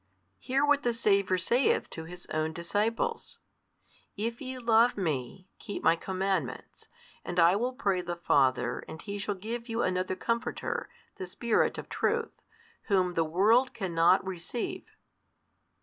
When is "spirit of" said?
11.27-11.87